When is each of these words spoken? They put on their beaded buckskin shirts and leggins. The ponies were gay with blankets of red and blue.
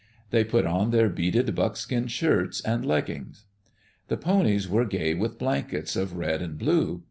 They 0.31 0.43
put 0.43 0.65
on 0.65 0.89
their 0.89 1.09
beaded 1.09 1.53
buckskin 1.53 2.07
shirts 2.07 2.59
and 2.61 2.83
leggins. 2.83 3.43
The 4.07 4.17
ponies 4.17 4.67
were 4.67 4.83
gay 4.85 5.13
with 5.13 5.37
blankets 5.37 5.95
of 5.95 6.17
red 6.17 6.41
and 6.41 6.57
blue. 6.57 6.99